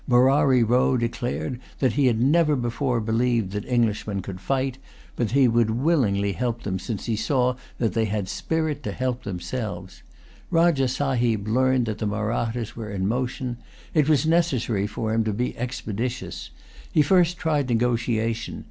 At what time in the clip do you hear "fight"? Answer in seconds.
4.41-4.79